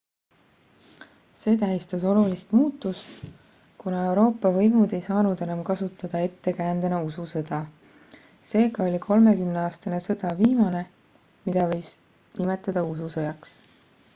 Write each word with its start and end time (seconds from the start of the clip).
see 1.39 1.57
tähistas 1.63 2.05
olulist 2.11 2.53
muutust 2.59 3.19
kuna 3.83 3.99
euroopa 4.11 4.51
võimud 4.55 4.95
ei 4.99 5.03
saanud 5.07 5.43
enam 5.47 5.61
kasutada 5.67 6.21
ettekäändena 6.29 7.03
ususõda 7.11 7.59
seega 8.53 8.87
oli 8.89 9.03
kolmekümneaastane 9.05 10.01
sõda 10.07 10.33
viimane 10.43 10.83
mida 11.45 11.69
võiks 11.75 11.95
nimetada 12.41 12.87
ususõjaks 12.97 13.55